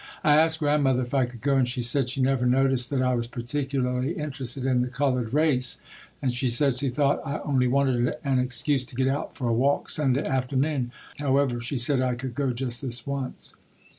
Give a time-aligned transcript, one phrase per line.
[0.23, 3.13] I asked Grandmother if I could go and she said she never noticed that I
[3.13, 5.79] was particularly interested in the colored race
[6.23, 9.53] and she said she thought I only wanted an excuse to get out for a
[9.53, 10.91] walk Sunday afternoon.
[11.19, 13.55] However, she said I could go just this once.